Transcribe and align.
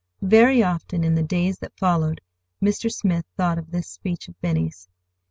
Very 0.23 0.63
often, 0.63 1.03
in 1.03 1.13
the 1.13 1.21
days 1.21 1.59
that 1.59 1.77
followed, 1.77 2.21
Mr. 2.59 2.91
Smith 2.91 3.27
thought 3.37 3.59
of 3.59 3.69
this 3.69 3.87
speech 3.87 4.27
of 4.27 4.41
Benny's. 4.41 4.89